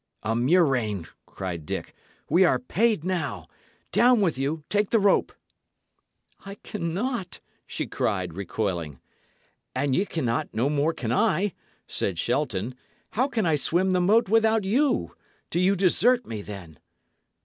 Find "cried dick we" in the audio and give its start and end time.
1.27-2.43